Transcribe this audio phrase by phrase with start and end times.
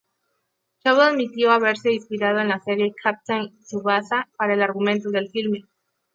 [0.79, 5.59] Chow admitió haberse inspirado en la serie Captain Tsubasa para el argumento del filme.